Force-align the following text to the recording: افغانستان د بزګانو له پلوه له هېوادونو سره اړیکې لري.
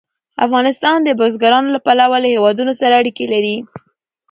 افغانستان 0.45 0.97
د 1.03 1.09
بزګانو 1.19 1.73
له 1.75 1.79
پلوه 1.85 2.17
له 2.23 2.27
هېوادونو 2.33 2.71
سره 2.81 2.93
اړیکې 3.01 3.25
لري. 3.33 3.55